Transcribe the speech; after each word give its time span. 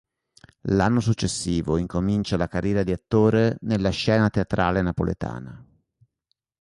L'anno 0.69 0.99
successivo 0.99 1.77
incomincia 1.77 2.35
la 2.35 2.47
carriera 2.47 2.81
di 2.81 2.91
attore 2.91 3.57
nella 3.61 3.91
scena 3.91 4.31
teatrale 4.31 4.81
napoletana. 4.81 5.63